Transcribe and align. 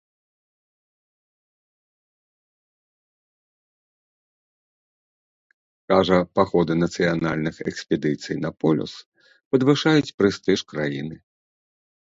Кажа, 5.87 6.19
паходы 6.37 6.73
нацыянальных 6.83 7.59
экспедыцый 7.73 8.39
на 8.47 8.51
полюс 8.63 8.93
падвышаюць 9.51 10.15
прэстыж 10.23 10.59
краіны. 10.75 11.15